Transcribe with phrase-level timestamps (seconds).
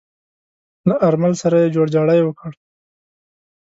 [0.87, 2.51] له آرمل سره يې جوړجاړی وکړ.